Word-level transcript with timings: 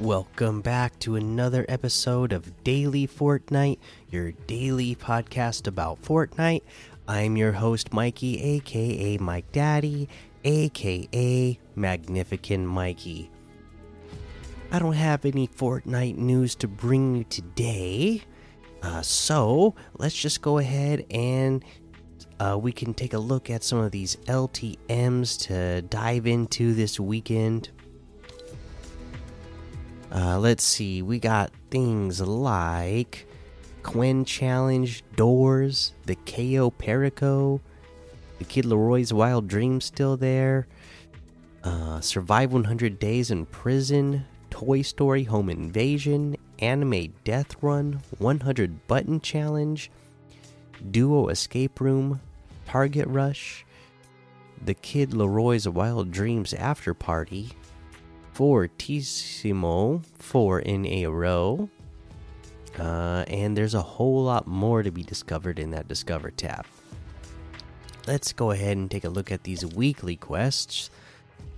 Welcome 0.00 0.60
back 0.60 0.98
to 0.98 1.16
another 1.16 1.64
episode 1.70 2.34
of 2.34 2.62
Daily 2.62 3.08
Fortnite, 3.08 3.78
your 4.10 4.32
daily 4.46 4.94
podcast 4.94 5.66
about 5.66 6.02
Fortnite. 6.02 6.60
I'm 7.08 7.34
your 7.38 7.52
host, 7.52 7.94
Mikey, 7.94 8.42
aka 8.42 9.16
Mike 9.16 9.50
Daddy, 9.52 10.06
aka 10.44 11.58
Magnificent 11.74 12.66
Mikey. 12.66 13.30
I 14.70 14.78
don't 14.78 14.92
have 14.92 15.24
any 15.24 15.48
Fortnite 15.48 16.18
news 16.18 16.54
to 16.56 16.68
bring 16.68 17.16
you 17.16 17.24
today, 17.24 18.22
uh, 18.82 19.00
so 19.00 19.74
let's 19.96 20.14
just 20.14 20.42
go 20.42 20.58
ahead 20.58 21.06
and 21.10 21.64
uh, 22.38 22.58
we 22.60 22.70
can 22.70 22.92
take 22.92 23.14
a 23.14 23.18
look 23.18 23.48
at 23.48 23.64
some 23.64 23.78
of 23.78 23.92
these 23.92 24.16
LTMs 24.26 25.38
to 25.46 25.80
dive 25.80 26.26
into 26.26 26.74
this 26.74 27.00
weekend. 27.00 27.70
Uh, 30.12 30.38
let's 30.38 30.64
see. 30.64 31.02
We 31.02 31.18
got 31.18 31.50
things 31.70 32.20
like 32.20 33.26
Quen 33.82 34.24
Challenge, 34.24 35.02
Doors, 35.14 35.92
the 36.06 36.16
KO 36.16 36.70
Perico, 36.70 37.60
the 38.38 38.44
Kid 38.44 38.64
LAROI's 38.64 39.12
Wild 39.12 39.48
Dream 39.48 39.80
still 39.80 40.16
there, 40.16 40.66
uh, 41.64 42.00
Survive 42.00 42.52
100 42.52 42.98
Days 42.98 43.30
in 43.30 43.46
Prison, 43.46 44.24
Toy 44.50 44.82
Story 44.82 45.24
Home 45.24 45.50
Invasion, 45.50 46.36
Anime 46.58 47.12
Death 47.24 47.56
Run, 47.62 48.00
100 48.18 48.86
Button 48.86 49.20
Challenge, 49.20 49.90
Duo 50.90 51.28
Escape 51.28 51.80
Room, 51.80 52.20
Target 52.66 53.06
Rush, 53.08 53.64
the 54.64 54.74
Kid 54.74 55.10
LAROI's 55.10 55.68
Wild 55.68 56.10
Dreams 56.10 56.54
After 56.54 56.94
Party, 56.94 57.50
Fortissimo, 58.36 60.02
four 60.18 60.60
in 60.60 60.84
a 60.84 61.06
row. 61.06 61.70
Uh, 62.78 63.24
and 63.28 63.56
there's 63.56 63.72
a 63.72 63.80
whole 63.80 64.24
lot 64.24 64.46
more 64.46 64.82
to 64.82 64.90
be 64.90 65.02
discovered 65.02 65.58
in 65.58 65.70
that 65.70 65.88
Discover 65.88 66.32
tab. 66.32 66.66
Let's 68.06 68.34
go 68.34 68.50
ahead 68.50 68.76
and 68.76 68.90
take 68.90 69.04
a 69.04 69.08
look 69.08 69.32
at 69.32 69.44
these 69.44 69.64
weekly 69.64 70.16
quests. 70.16 70.90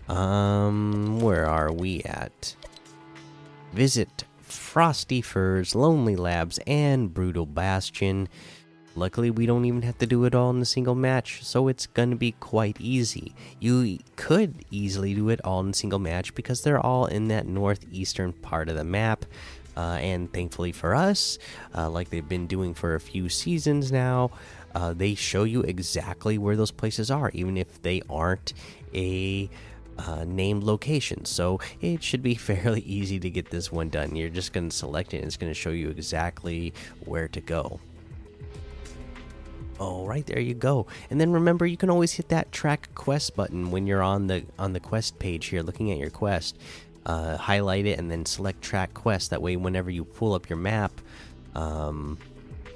Um, 0.09 1.19
where 1.19 1.47
are 1.47 1.73
we 1.73 2.03
at? 2.05 2.55
Visit 3.73 4.23
Frosty 4.41 5.21
Furs, 5.21 5.75
Lonely 5.75 6.15
Labs, 6.15 6.61
and 6.65 7.13
Brutal 7.13 7.45
Bastion. 7.45 8.29
Luckily, 8.99 9.31
we 9.31 9.47
don't 9.47 9.65
even 9.65 9.83
have 9.83 9.97
to 9.99 10.07
do 10.07 10.25
it 10.25 10.35
all 10.35 10.51
in 10.51 10.61
a 10.61 10.65
single 10.65 10.97
match, 10.97 11.45
so 11.45 11.69
it's 11.69 11.87
going 11.87 12.11
to 12.11 12.17
be 12.17 12.33
quite 12.33 12.81
easy. 12.81 13.33
You 13.61 13.99
could 14.17 14.65
easily 14.73 15.15
do 15.15 15.29
it 15.29 15.41
all 15.45 15.61
in 15.61 15.71
a 15.71 15.75
single 15.75 16.01
match 16.01 16.35
because 16.35 16.63
they're 16.63 16.85
all 16.85 17.07
in 17.07 17.29
that 17.29 17.47
northeastern 17.47 18.33
part 18.33 18.69
of 18.69 18.77
the 18.77 18.85
map. 18.85 19.25
Uh, 19.77 19.99
and 20.01 20.33
thankfully 20.33 20.73
for 20.73 20.97
us, 20.97 21.39
uh, 21.77 21.89
like 21.89 22.11
they've 22.11 22.29
been 22.29 22.49
doing 22.49 22.75
for 22.75 22.97
a 22.97 23.01
few 23.01 23.29
seasons 23.29 23.93
now, 23.93 24.33
uh, 24.75 24.93
they 24.93 25.15
show 25.15 25.45
you 25.45 25.61
exactly 25.63 26.37
where 26.37 26.57
those 26.57 26.73
places 26.73 27.09
are, 27.09 27.31
even 27.33 27.57
if 27.57 27.81
they 27.83 28.03
aren't 28.11 28.53
a 28.93 29.49
uh, 29.97 30.25
named 30.27 30.65
location. 30.65 31.25
So 31.25 31.61
it 31.81 32.03
should 32.03 32.23
be 32.23 32.35
fairly 32.51 32.81
easy 32.81 33.21
to 33.21 33.31
get 33.31 33.51
this 33.51 33.71
one 33.71 33.91
done. 33.91 34.17
You're 34.17 34.29
just 34.29 34.53
going 34.53 34.69
to 34.69 34.77
select 34.77 35.15
it, 35.15 35.19
and 35.19 35.27
it's 35.27 35.37
going 35.37 35.51
to 35.51 35.59
show 35.59 35.71
you 35.71 35.91
exactly 35.91 36.73
where 37.05 37.29
to 37.29 37.41
go. 37.41 37.79
Oh, 39.81 40.05
right 40.07 40.27
there 40.27 40.41
you 40.41 40.55
go. 40.55 40.87
And 41.09 41.21
then 41.21 41.33
remember, 41.33 41.65
you 41.67 41.77
can 41.77 41.91
always 41.91 42.13
hit 42.13 42.29
that 42.31 42.51
track 42.51 42.89
quest 42.95 43.37
button 43.37 43.71
when 43.71 43.87
you're 43.87 44.03
on 44.03 44.27
the 44.27 44.45
on 44.59 44.73
the 44.73 44.81
quest 44.81 45.19
page 45.19 45.47
here, 45.47 45.63
looking 45.63 45.93
at 45.93 45.99
your 45.99 46.11
quest. 46.11 46.57
Uh, 47.07 47.37
highlight 47.37 47.87
it 47.87 47.99
and 47.99 48.11
then 48.11 48.27
select 48.27 48.61
track 48.61 48.93
quest. 48.93 49.31
That 49.31 49.41
way, 49.41 49.57
whenever 49.57 49.91
you 49.91 50.05
pull 50.05 50.35
up 50.35 50.51
your 50.51 50.59
map, 50.59 50.93
um, 51.55 52.19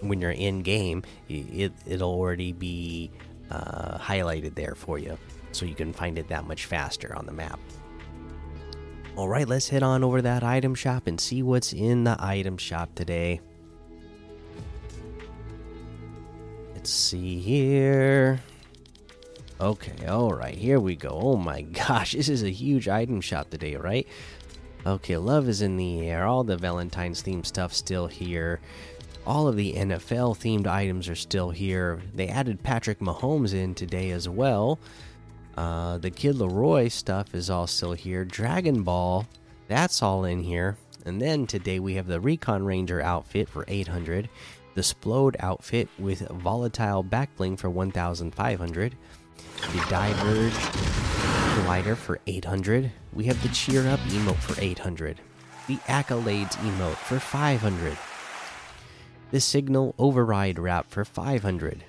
when 0.01 0.21
you're 0.21 0.31
in 0.31 0.63
game, 0.63 1.03
it 1.29 1.73
it'll 1.87 2.11
already 2.11 2.53
be 2.53 3.11
uh, 3.51 3.99
highlighted 3.99 4.55
there 4.55 4.75
for 4.75 4.99
you, 4.99 5.19
so 5.51 5.67
you 5.67 5.75
can 5.75 5.93
find 5.93 6.19
it 6.19 6.29
that 6.29 6.47
much 6.47 6.67
faster 6.67 7.15
on 7.17 7.27
the 7.27 7.33
map. 7.33 7.59
All 9.17 9.29
right, 9.29 9.47
let's 9.47 9.69
head 9.69 9.83
on 9.83 10.03
over 10.05 10.23
that 10.23 10.43
item 10.43 10.75
shop 10.75 11.07
and 11.07 11.21
see 11.21 11.43
what's 11.43 11.73
in 11.73 12.05
the 12.05 12.17
item 12.19 12.57
shop 12.57 12.95
today. 12.95 13.41
Let's 16.83 16.91
see 16.91 17.39
here. 17.39 18.41
Okay, 19.61 20.05
all 20.07 20.35
right, 20.35 20.57
here 20.57 20.81
we 20.81 20.97
go. 20.97 21.11
Oh 21.11 21.37
my 21.37 21.63
gosh, 21.87 22.11
this 22.11 22.29
is 22.29 22.43
a 22.43 22.51
huge 22.51 22.89
item 22.89 23.21
shop 23.21 23.51
today, 23.51 23.77
right? 23.77 24.05
Okay, 24.85 25.17
love 25.17 25.49
is 25.49 25.63
in 25.63 25.77
the 25.77 26.09
air. 26.09 26.27
All 26.27 26.43
the 26.43 26.57
Valentine's 26.57 27.23
themed 27.23 27.47
stuff 27.47 27.73
still 27.73 28.09
here. 28.09 28.59
All 29.25 29.47
of 29.47 29.55
the 29.55 29.75
NFL 29.75 30.37
themed 30.37 30.67
items 30.67 31.09
are 31.09 31.15
still 31.15 31.51
here. 31.51 32.03
They 32.17 32.27
added 32.27 32.65
Patrick 32.65 32.99
Mahomes 32.99 33.55
in 33.55 33.77
today 33.77 34.11
as 34.11 34.29
well. 34.29 34.81
Uh, 35.57 35.99
the 35.99 36.11
Kid 36.11 36.35
LAROI 36.35 36.91
stuff 36.91 37.33
is 37.33 37.49
all 37.49 37.69
still 37.69 37.93
here. 37.93 38.25
Dragon 38.25 38.83
Ball, 38.83 39.29
that's 39.69 40.03
all 40.03 40.25
in 40.25 40.43
here. 40.43 40.77
And 41.07 41.23
then 41.23 41.47
today 41.47 41.79
we 41.79 41.95
have 41.95 42.09
the 42.09 42.21
Recon 42.21 42.65
Ranger 42.65 43.01
outfit 43.01 43.49
for 43.49 43.65
800 43.69 44.29
the 44.75 44.81
Splode 44.81 45.37
outfit 45.41 45.89
with 45.99 46.21
volatile 46.29 47.05
backbling 47.05 47.59
for 47.59 47.69
1500, 47.69 48.97
the 49.73 49.87
Diverge 49.89 50.55
glider 51.65 51.95
for 51.95 52.19
800. 52.27 52.91
We 53.13 53.25
have 53.25 53.43
the 53.43 53.49
Cheer 53.49 53.87
Up 53.89 54.01
emote 54.01 54.39
for 54.39 54.61
800, 54.61 55.21
the 55.69 55.77
Accolades 55.77 56.55
emote 56.57 56.97
for 56.97 57.19
500, 57.19 57.97
the 59.31 59.41
Signal 59.41 59.95
Override 59.99 60.59
wrap 60.59 60.91
for 60.91 61.05
500. 61.05 61.85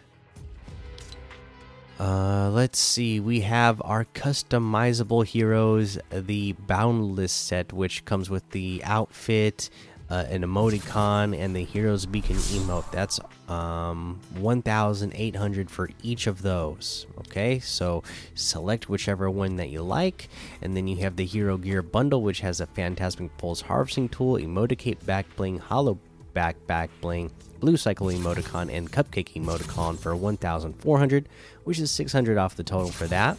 Uh, 1.99 2.49
let's 2.49 2.79
see. 2.79 3.19
We 3.19 3.41
have 3.41 3.81
our 3.85 4.05
customizable 4.05 5.25
heroes, 5.25 5.97
the 6.09 6.53
Boundless 6.53 7.31
set, 7.31 7.71
which 7.71 8.03
comes 8.03 8.29
with 8.29 8.49
the 8.49 8.81
outfit, 8.83 9.69
uh, 10.13 10.25
an 10.29 10.43
emoticon 10.43 11.35
and 11.35 11.55
the 11.55 11.63
hero's 11.63 12.05
beacon 12.05 12.35
emote. 12.35 12.89
That's 12.91 13.19
um 13.49 14.19
1800 14.39 15.71
for 15.71 15.89
each 16.03 16.27
of 16.27 16.43
those 16.43 17.07
okay? 17.21 17.59
So 17.59 18.03
select 18.35 18.89
whichever 18.89 19.29
one 19.31 19.55
that 19.55 19.69
you 19.69 19.81
like 19.81 20.29
and 20.61 20.77
then 20.77 20.87
you 20.87 20.97
have 20.97 21.15
the 21.15 21.25
hero 21.25 21.57
gear 21.57 21.81
bundle 21.81 22.21
which 22.21 22.41
has 22.41 22.61
a 22.61 22.67
phantasmic 22.67 23.35
pulse 23.37 23.61
harvesting 23.61 24.07
tool 24.07 24.35
emoticate 24.35 25.03
back 25.05 25.25
bling 25.35 25.57
hollow 25.57 25.97
back 26.33 26.55
back 26.67 26.91
bling 27.01 27.31
blue 27.59 27.77
cycle 27.77 28.07
emoticon 28.07 28.71
and 28.71 28.91
cupcake 28.91 29.33
emoticon 29.33 29.97
for 29.97 30.15
1400 30.15 31.27
which 31.63 31.79
is 31.79 31.89
600 31.91 32.37
off 32.37 32.55
the 32.55 32.63
total 32.63 32.91
for 32.91 33.07
that 33.07 33.37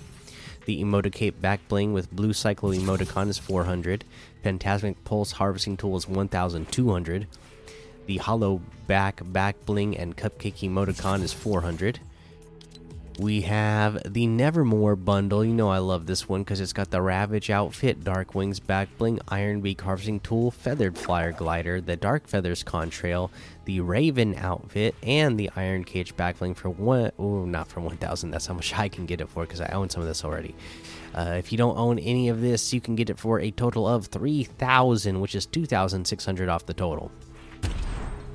the 0.65 0.83
Emoticate 0.83 1.41
back 1.41 1.67
bling 1.69 1.93
with 1.93 2.11
blue 2.11 2.33
cycle 2.33 2.71
emoticon 2.71 3.29
is 3.29 3.39
400. 3.39 4.05
Phantasmic 4.43 5.03
Pulse 5.05 5.33
harvesting 5.33 5.77
tool 5.77 5.97
is 5.97 6.09
1200. 6.09 7.27
The 8.07 8.17
hollow 8.19 8.61
back 8.87 9.21
back 9.25 9.57
bling 9.65 9.97
and 9.97 10.17
cupcake 10.17 10.69
emoticon 10.69 11.23
is 11.23 11.33
400. 11.33 12.01
We 13.19 13.43
have 13.43 14.13
the 14.13 14.27
Nevermore 14.27 14.97
bundle. 14.97 15.45
You 15.45 15.55
know 15.55 15.69
I 15.69 15.79
love 15.79 16.07
this 16.07 16.29
one 16.29 16.43
because 16.43 16.61
it's 16.61 16.73
got 16.73 16.91
the 16.91 17.01
Ravage 17.01 17.49
outfit, 17.49 18.03
Dark 18.03 18.35
Wings 18.35 18.59
back 18.59 18.89
bling, 18.99 19.21
Iron 19.29 19.61
Beak 19.61 19.81
harvesting 19.83 20.19
tool, 20.19 20.51
Feathered 20.51 20.99
Flyer 20.99 21.31
glider, 21.31 21.81
the 21.81 21.95
Dark 21.95 22.27
Feathers 22.27 22.65
contrail, 22.65 23.31
the 23.67 23.79
Raven 23.81 24.35
outfit, 24.35 24.97
and 25.05 25.39
the 25.39 25.49
Iron 25.55 25.85
Cage 25.85 26.17
back 26.17 26.39
bling 26.39 26.55
for 26.55 26.71
one. 26.71 27.13
Oh, 27.17 27.45
not 27.45 27.69
for 27.69 27.79
1,000. 27.79 28.33
That's 28.33 28.47
how 28.47 28.55
much 28.55 28.75
I 28.75 28.89
can 28.89 29.07
get 29.07 29.21
it 29.21 29.29
for 29.29 29.45
because 29.45 29.61
I 29.61 29.69
own 29.69 29.89
some 29.91 30.03
of 30.03 30.09
this 30.09 30.25
already. 30.25 30.57
Uh, 31.15 31.37
if 31.39 31.53
you 31.53 31.59
don't 31.59 31.79
own 31.79 32.01
any 32.01 32.29
of 32.31 32.41
this, 32.41 32.73
you 32.73 32.81
can 32.81 32.97
get 32.97 33.11
it 33.11 33.19
for 33.21 33.39
a 33.39 33.53
total 33.53 33.87
of 33.87 34.07
3,000, 34.07 35.21
which 35.21 35.37
is 35.37 35.47
2,600 35.47 36.49
off 36.49 36.67
the 36.67 36.75
total. 36.75 37.13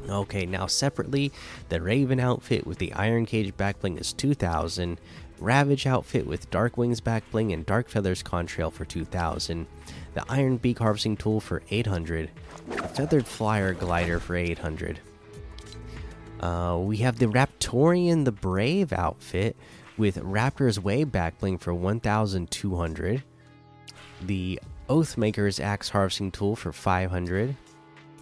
Okay, 0.10 0.46
now 0.46 0.66
separately, 0.66 1.32
the 1.70 1.82
Raven 1.82 2.20
outfit 2.20 2.66
with 2.66 2.80
the 2.80 2.94
Iron 2.94 3.26
Cage 3.26 3.56
backbling 3.56 4.00
is 4.00 4.14
2000. 4.14 5.00
Ravage 5.40 5.88
outfit 5.88 6.28
with 6.28 6.50
Dark 6.50 6.78
Wings 6.78 7.00
backbling 7.00 7.54
and 7.54 7.66
Dark 7.66 7.88
Feathers 7.90 8.22
contrail 8.24 8.74
for 8.74 8.86
2000. 8.86 9.68
The 10.14 10.26
Iron 10.28 10.58
Beak 10.58 10.80
harvesting 10.80 11.16
tool 11.16 11.40
for 11.40 11.62
800. 11.70 12.30
The 12.68 12.88
Feathered 12.90 13.26
Flyer 13.26 13.74
glider 13.74 14.20
for 14.20 14.36
800. 14.36 15.00
Uh, 16.40 16.80
we 16.82 16.98
have 16.98 17.20
the 17.20 17.28
Raptorian 17.28 18.26
the 18.26 18.32
Brave 18.32 18.92
outfit 18.92 19.56
with 19.98 20.18
Raptor's 20.18 20.80
Way 20.80 21.06
backbling 21.06 21.60
for 21.60 21.74
1200. 21.74 23.24
The 24.22 24.60
Oathmaker's 24.90 25.60
Axe 25.60 25.90
harvesting 25.90 26.32
tool 26.32 26.56
for 26.56 26.72
500. 26.72 27.56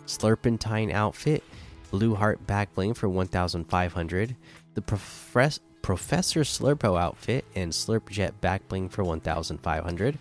Slurpentine 0.06 0.92
outfit 0.92 1.44
Blue 1.92 2.16
Heart 2.16 2.46
Backbling 2.48 2.96
for 2.96 3.10
1,500. 3.10 4.36
The 4.74 4.82
Professor 4.82 6.42
Slurpo 6.42 7.00
outfit 7.00 7.46
and 7.56 7.72
Slurp 7.72 8.10
Jet 8.10 8.40
Backbling 8.42 8.92
for 8.92 9.04
1,500. 9.04 10.20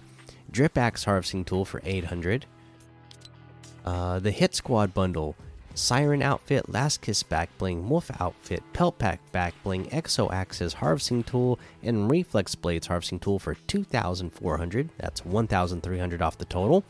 Drip 0.50 0.78
Axe 0.78 1.04
Harvesting 1.04 1.44
Tool 1.44 1.64
for 1.64 1.80
800. 1.84 2.46
Uh, 3.84 4.18
the 4.18 4.30
Hit 4.30 4.54
Squad 4.54 4.94
bundle 4.94 5.36
Siren 5.76 6.22
Outfit, 6.22 6.70
Last 6.70 7.02
Kiss 7.02 7.22
Back 7.22 7.50
Bling, 7.58 7.88
Wolf 7.88 8.10
Outfit, 8.19 8.62
Pelt 8.72 8.98
Pack 8.98 9.20
Back 9.30 9.54
Bling, 9.62 9.86
Exo 9.90 10.32
Axis 10.32 10.72
Harvesting 10.74 11.22
Tool, 11.22 11.58
and 11.82 12.10
Reflex 12.10 12.54
Blades 12.54 12.86
Harvesting 12.86 13.19
Tool 13.19 13.38
for 13.38 13.54
2,400. 13.54 14.88
That's 14.96 15.24
1,300 15.24 16.22
off 16.22 16.38
the 16.38 16.46
total. 16.46 16.82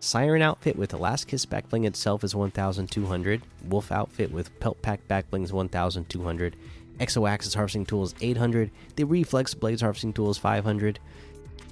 Siren 0.00 0.42
Outfit 0.42 0.76
with 0.76 0.90
the 0.90 0.96
Last 0.96 1.26
Kiss 1.26 1.44
backbling 1.44 1.84
itself 1.84 2.22
is 2.22 2.34
1,200. 2.34 3.42
Wolf 3.68 3.90
Outfit 3.90 4.30
with 4.30 4.58
Pelt 4.60 4.80
Pack 4.80 5.06
Back 5.08 5.28
Bling 5.30 5.42
is 5.42 5.52
1,200. 5.52 6.56
Exo 7.00 7.28
Axis 7.28 7.54
Harvesting 7.54 7.84
Tool 7.84 8.04
is 8.04 8.14
800. 8.20 8.70
The 8.94 9.04
Reflex 9.04 9.54
Blades 9.54 9.82
Harvesting 9.82 10.12
Tool 10.12 10.30
is 10.30 10.38
500. 10.38 11.00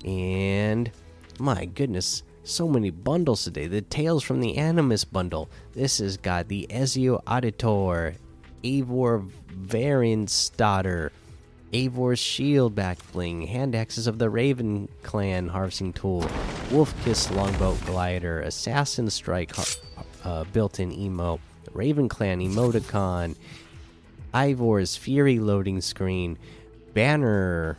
And 0.05 0.91
my 1.39 1.67
goodness, 1.67 2.25
so 2.43 2.69
many 2.69 2.91
bundles 2.91 3.45
today. 3.45 3.69
The 3.69 3.83
Tales 3.83 4.25
from 4.25 4.41
the 4.41 4.57
Animus 4.57 5.05
bundle. 5.05 5.49
This 5.75 5.99
has 5.99 6.17
got 6.17 6.49
the 6.49 6.67
Ezio 6.69 7.23
Auditor, 7.29 8.15
Eivor 8.65 9.31
Varinsdottir, 9.53 11.11
Eivor's 11.73 12.19
Shield 12.19 12.75
Back 12.75 12.99
Bling, 13.13 13.43
Hand 13.43 13.77
Axes 13.77 14.09
of 14.09 14.19
the 14.19 14.31
Raven 14.31 14.89
Clan 15.03 15.49
Harvesting 15.49 15.93
Tool, 15.93 16.29
Wolf 16.71 16.95
Kiss 17.05 17.31
Longboat 17.31 17.85
Glider, 17.87 18.41
Assassin 18.41 19.09
Strike 19.09 19.53
uh, 20.25 20.45
built 20.53 20.81
in 20.81 20.93
emo, 20.93 21.39
Raven 21.73 22.09
Clan 22.09 22.41
Emoticon, 22.41 23.37
Eivor's 24.35 24.97
Fury 24.97 25.39
Loading 25.39 25.81
Screen, 25.81 26.39
Banner 26.93 27.79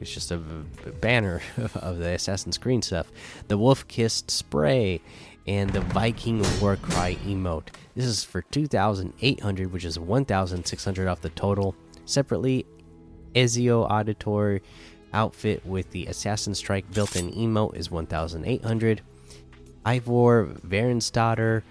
it's 0.00 0.12
just 0.14 0.30
a 0.30 0.38
banner 0.38 1.42
of 1.74 1.98
the 1.98 2.10
Assassin's 2.10 2.56
Creed 2.56 2.84
stuff. 2.84 3.10
The 3.48 3.58
Wolf 3.58 3.86
Kissed 3.86 4.30
Spray 4.30 5.00
and 5.46 5.70
the 5.70 5.80
Viking 5.80 6.42
War 6.60 6.76
Cry 6.76 7.16
emote. 7.26 7.68
This 7.94 8.06
is 8.06 8.24
for 8.24 8.42
2,800, 8.42 9.72
which 9.72 9.84
is 9.84 9.98
1,600 9.98 11.08
off 11.08 11.20
the 11.20 11.30
total. 11.30 11.74
Separately, 12.06 12.64
Ezio 13.34 13.88
Auditor 13.90 14.60
outfit 15.12 15.64
with 15.66 15.90
the 15.90 16.06
Assassin 16.06 16.54
Strike 16.54 16.92
built-in 16.92 17.30
emote 17.32 17.76
is 17.76 17.90
1,800. 17.90 19.02
Eivor 19.84 20.60
Varinsdottir 20.60 21.62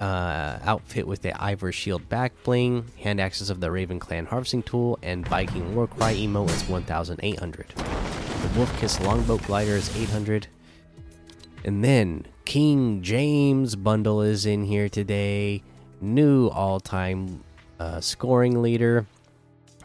uh, 0.00 0.58
outfit 0.62 1.06
with 1.06 1.22
the 1.22 1.30
Eivor 1.30 1.72
Shield 1.72 2.08
back 2.08 2.32
bling, 2.42 2.86
hand 2.98 3.20
axes 3.20 3.50
of 3.50 3.60
the 3.60 3.70
Raven 3.70 3.98
Clan 3.98 4.26
harvesting 4.26 4.62
tool, 4.62 4.98
and 5.02 5.28
Viking 5.28 5.74
Warcry 5.74 6.14
emo 6.14 6.46
is 6.46 6.62
1,800. 6.68 7.66
The 7.68 8.58
Wolf 8.58 8.80
Kiss 8.80 9.00
longboat 9.00 9.42
glider 9.42 9.72
is 9.72 9.94
800. 9.96 10.46
And 11.64 11.84
then 11.84 12.26
King 12.46 13.02
James 13.02 13.76
bundle 13.76 14.22
is 14.22 14.46
in 14.46 14.64
here 14.64 14.88
today. 14.88 15.62
New 16.00 16.48
all 16.48 16.80
time 16.80 17.44
uh, 17.78 18.00
scoring 18.00 18.62
leader. 18.62 19.06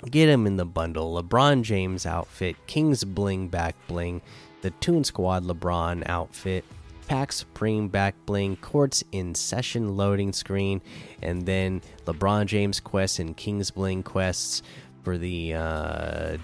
Get 0.09 0.29
him 0.29 0.45
in 0.45 0.57
the 0.57 0.65
bundle. 0.65 1.21
LeBron 1.21 1.63
James 1.63 2.05
outfit, 2.05 2.55
King's 2.67 3.03
Bling 3.03 3.47
back 3.47 3.75
bling, 3.87 4.21
the 4.61 4.69
Toon 4.71 5.03
Squad 5.03 5.43
LeBron 5.43 6.07
outfit, 6.07 6.63
Pack 7.07 7.31
Supreme 7.31 7.87
back 7.87 8.15
bling, 8.25 8.55
Courts 8.57 9.03
in 9.11 9.35
Session 9.35 9.97
loading 9.97 10.33
screen, 10.33 10.81
and 11.21 11.45
then 11.45 11.81
LeBron 12.05 12.45
James 12.45 12.79
quests 12.79 13.19
and 13.19 13.35
King's 13.35 13.71
Bling 13.71 14.03
quests 14.03 14.61
for 15.03 15.17
the 15.17 15.53
uh, 15.53 16.37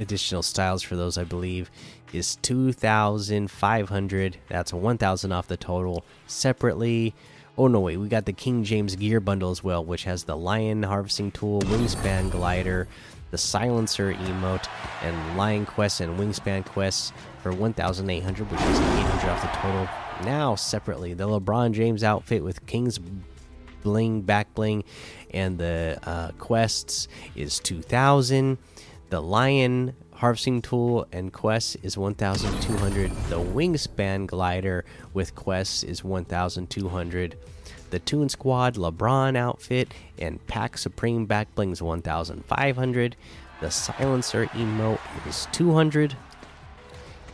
additional 0.00 0.42
styles 0.42 0.82
for 0.82 0.96
those, 0.96 1.18
I 1.18 1.24
believe, 1.24 1.70
is 2.12 2.36
2,500. 2.36 4.36
That's 4.48 4.72
1,000 4.72 5.32
off 5.32 5.48
the 5.48 5.56
total. 5.56 6.04
Separately, 6.26 7.14
oh 7.60 7.66
no, 7.66 7.78
wait, 7.78 7.98
we 7.98 8.08
got 8.08 8.24
the 8.24 8.32
King 8.32 8.64
James 8.64 8.96
gear 8.96 9.20
bundle 9.20 9.50
as 9.50 9.62
well, 9.62 9.84
which 9.84 10.04
has 10.04 10.24
the 10.24 10.34
Lion 10.34 10.82
Harvesting 10.82 11.30
Tool, 11.30 11.60
Wingspan 11.60 12.30
Glider, 12.30 12.88
the 13.32 13.36
Silencer 13.36 14.14
emote, 14.14 14.66
and 15.02 15.36
Lion 15.36 15.66
Quest 15.66 16.00
and 16.00 16.18
Wingspan 16.18 16.64
quests 16.64 17.12
for 17.42 17.52
1,800, 17.52 18.50
which 18.50 18.60
is 18.62 18.80
800 18.80 19.28
off 19.28 19.42
the 19.42 19.58
total. 19.58 19.86
Now, 20.24 20.54
separately, 20.54 21.12
the 21.12 21.28
LeBron 21.28 21.72
James 21.72 22.02
outfit 22.02 22.42
with 22.42 22.64
King's 22.64 22.98
Bling, 23.82 24.22
Back 24.22 24.54
Bling, 24.54 24.82
and 25.34 25.58
the 25.58 25.98
uh, 26.04 26.30
quests 26.38 27.08
is 27.36 27.60
2,000. 27.60 28.56
The 29.10 29.20
Lion 29.20 29.94
harvesting 30.20 30.62
tool 30.62 31.06
and 31.12 31.32
quests 31.32 31.76
is 31.82 31.96
1200 31.96 33.10
the 33.28 33.36
wingspan 33.36 34.26
glider 34.26 34.84
with 35.14 35.34
quests 35.34 35.82
is 35.82 36.04
1200 36.04 37.36
the 37.90 37.98
Toon 37.98 38.28
Squad 38.28 38.76
LeBron 38.76 39.36
outfit 39.36 39.92
and 40.18 40.44
Pack 40.46 40.78
Supreme 40.78 41.26
back 41.26 41.52
blings 41.56 41.82
1500. 41.82 43.16
The 43.60 43.70
Silencer 43.70 44.46
emote 44.46 45.00
is 45.28 45.48
200. 45.52 46.16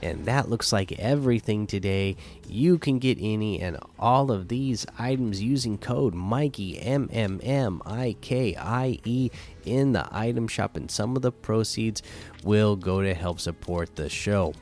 And 0.02 0.26
that 0.26 0.48
looks 0.48 0.72
like 0.72 0.92
everything 0.92 1.66
today. 1.66 2.16
You 2.46 2.78
can 2.78 2.98
get 2.98 3.18
any 3.20 3.60
and 3.60 3.78
all 3.98 4.30
of 4.30 4.48
these 4.48 4.86
items 4.98 5.42
using 5.42 5.78
code 5.78 6.14
Mikey 6.14 6.78
M 6.78 7.08
M 7.12 7.40
M 7.42 7.82
I 7.84 8.16
K 8.20 8.54
I 8.56 8.98
E 9.04 9.30
in 9.64 9.92
the 9.92 10.06
item 10.12 10.48
shop, 10.48 10.76
and 10.76 10.90
some 10.90 11.16
of 11.16 11.22
the 11.22 11.32
proceeds 11.32 12.02
will 12.44 12.76
go 12.76 13.02
to 13.02 13.14
help 13.14 13.40
support 13.40 13.96
the 13.96 14.08
show. 14.08 14.54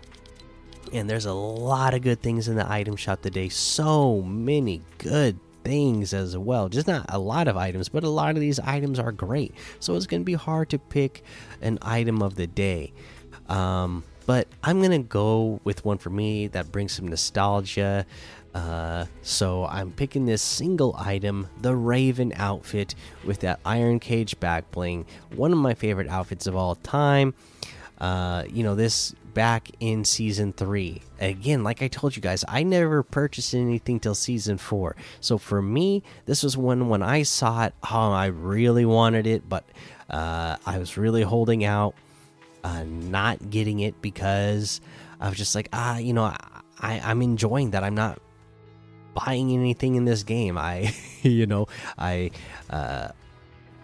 And 0.93 1.11
there's 1.11 1.27
a 1.27 1.33
lot 1.33 1.95
of 1.95 2.03
good 2.03 2.23
things 2.23 2.47
in 2.47 2.57
the 2.57 2.71
item 2.71 2.95
shop 2.95 3.23
today. 3.23 3.49
So 3.49 4.23
many 4.23 4.83
good 4.99 5.39
things 5.65 6.15
as 6.15 6.37
well. 6.37 6.69
Just 6.69 6.87
not 6.87 7.07
a 7.09 7.19
lot 7.19 7.49
of 7.49 7.57
items, 7.57 7.89
but 7.89 8.05
a 8.05 8.09
lot 8.09 8.35
of 8.35 8.41
these 8.41 8.61
items 8.61 8.99
are 8.99 9.11
great. 9.11 9.55
So 9.81 9.97
it's 9.97 10.07
going 10.07 10.21
to 10.21 10.25
be 10.25 10.35
hard 10.35 10.71
to 10.71 10.79
pick 10.79 11.25
an 11.61 11.79
item 11.83 12.23
of 12.23 12.37
the 12.37 12.47
day. 12.47 12.93
Um, 13.49 14.05
but 14.27 14.49
I'm 14.63 14.81
to 14.83 14.99
go 14.99 15.61
with 15.65 15.85
one 15.85 15.99
for 15.99 16.11
me 16.11 16.47
that 16.49 16.73
brings 16.73 16.93
some 16.93 17.09
nostalgia. 17.09 18.07
Uh, 18.55 19.07
so 19.23 19.67
I'm 19.67 19.91
picking 19.91 20.27
this 20.27 20.41
single 20.41 20.95
item, 20.97 21.49
the 21.61 21.75
Raven 21.75 22.33
outfit 22.37 22.95
with 23.25 23.41
that 23.41 23.59
Iron 23.65 23.99
Cage 23.99 24.39
back 24.39 24.71
bling. 24.71 25.07
One 25.35 25.53
of 25.53 25.59
my 25.59 25.75
favorite 25.75 26.09
outfits 26.09 26.47
of 26.47 26.55
all 26.55 26.77
time. 26.77 27.35
Uh, 27.99 28.45
you 28.49 28.63
know, 28.63 28.75
this 28.75 29.15
back 29.35 29.71
in 29.81 30.05
season 30.05 30.53
three. 30.53 31.03
Again, 31.21 31.65
like 31.65 31.83
I 31.83 31.89
told 31.89 32.17
you 32.17 32.23
guys, 32.23 32.45
I 32.47 32.63
never 32.63 33.03
purchased 33.03 33.55
anything 33.55 34.01
till 34.01 34.15
season 34.15 34.59
four. 34.59 34.97
So 35.21 35.37
for 35.39 35.61
me, 35.61 36.03
this 36.27 36.43
was 36.43 36.57
one 36.57 36.89
when 36.89 37.03
I 37.03 37.23
saw 37.25 37.65
it. 37.67 37.75
Oh, 37.91 38.13
I 38.13 38.27
really 38.27 38.85
wanted 38.85 39.27
it, 39.27 39.49
but 39.49 39.65
uh, 40.09 40.57
I 40.65 40.79
was 40.79 40.97
really 40.97 41.23
holding 41.23 41.65
out, 41.65 41.95
uh, 42.65 42.83
not 42.85 43.51
getting 43.51 43.81
it 43.81 44.01
because 44.03 44.81
I 45.21 45.29
was 45.29 45.39
just 45.39 45.55
like, 45.55 45.69
ah, 45.73 45.99
you 45.99 46.15
know, 46.15 46.25
I, 46.25 47.01
I'm 47.05 47.23
enjoying 47.23 47.71
that. 47.73 47.85
I'm 47.85 47.95
not 47.95 48.19
buying 49.15 49.53
anything 49.53 49.95
in 49.95 50.07
this 50.07 50.23
game. 50.23 50.59
I, 50.59 50.95
you 51.23 51.47
know, 51.47 51.69
I 51.99 52.31
uh, 52.71 53.09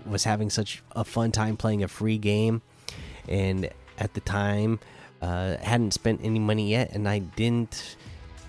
was 0.06 0.24
having 0.24 0.50
such 0.50 0.82
a 0.92 1.04
fun 1.04 1.30
time 1.30 1.56
playing 1.56 1.82
a 1.84 1.88
free 1.88 2.18
game, 2.18 2.62
and 3.28 3.68
at 3.98 4.14
the 4.14 4.20
time 4.20 4.80
uh, 5.20 5.58
hadn't 5.58 5.92
spent 5.92 6.20
any 6.24 6.38
money 6.38 6.70
yet, 6.70 6.90
and 6.92 7.08
I 7.08 7.18
didn't. 7.20 7.96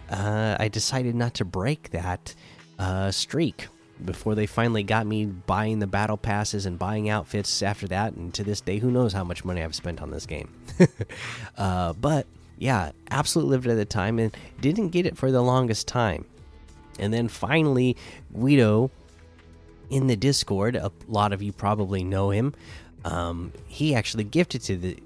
Uh, 0.10 0.58
I 0.60 0.68
decided 0.68 1.16
not 1.16 1.36
to 1.36 1.46
break 1.46 1.92
that 1.92 2.36
uh, 2.80 3.12
streak 3.12 3.68
before 4.06 4.36
they 4.36 4.46
finally 4.46 4.84
got 4.84 5.06
me 5.06 5.26
buying 5.26 5.80
the 5.80 5.88
battle 5.88 6.18
passes 6.18 6.66
and 6.66 6.78
buying 6.80 7.10
outfits 7.10 7.62
after 7.62 7.88
that. 7.88 8.14
And 8.14 8.34
to 8.34 8.44
this 8.44 8.62
day, 8.62 8.80
who 8.80 8.92
knows 8.92 9.14
how 9.14 9.24
much 9.24 9.46
money 9.46 9.62
I've 9.62 9.76
spent 9.76 10.02
on 10.02 10.12
this 10.12 10.26
game. 10.26 10.54
uh, 11.58 11.94
but 11.94 12.28
yeah, 12.58 12.92
absolutely 13.10 13.52
lived 13.52 13.68
at 13.68 13.78
the 13.78 13.86
time 13.86 14.20
and 14.20 14.36
didn't 14.60 14.90
get 14.90 15.06
it 15.06 15.18
for 15.18 15.32
the 15.32 15.42
longest 15.42 15.88
time. 15.88 16.26
And 17.00 17.14
then 17.14 17.28
finally, 17.28 17.98
Guido 18.34 18.92
in 19.90 20.08
the 20.08 20.16
Discord, 20.16 20.76
a 20.76 20.92
lot 21.08 21.34
of 21.34 21.42
you 21.42 21.52
probably 21.52 22.04
know 22.04 22.30
him. 22.30 22.54
Um, 23.04 23.52
he 23.68 23.96
actually 23.96 24.24
gifted 24.24 24.62
to 24.64 24.78
the 24.78 24.98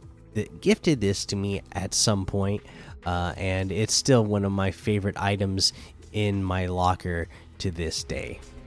gifted 0.59 0.99
this 0.99 1.25
to 1.27 1.35
me 1.35 1.61
at 1.71 1.93
some 1.93 2.25
point, 2.25 2.61
uh, 3.05 3.33
and 3.37 3.71
it's 3.71 3.93
still 3.93 4.25
one 4.25 4.43
of 4.43 4.51
my 4.51 4.71
favorite 4.71 5.15
items 5.17 5.71
in 6.11 6.43
my 6.43 6.65
locker 6.65 7.27
to 7.59 7.71
this 7.71 8.03
day. 8.03 8.39